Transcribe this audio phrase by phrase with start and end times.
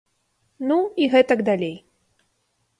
[0.71, 1.73] Ну, і гэтак далей.